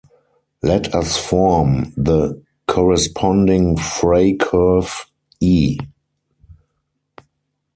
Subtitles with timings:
[0.63, 5.05] Let us form the corresponding Frey curve
[5.39, 5.77] "E".